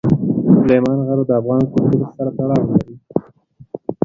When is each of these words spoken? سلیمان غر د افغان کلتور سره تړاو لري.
سلیمان 0.59 0.99
غر 1.07 1.19
د 1.27 1.31
افغان 1.39 1.61
کلتور 1.71 2.05
سره 2.15 2.29
تړاو 2.37 2.67
لري. 2.69 2.95